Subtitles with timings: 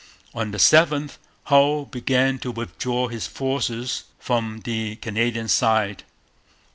[0.33, 6.05] On the 7th Hull began to withdraw his forces from the Canadian side.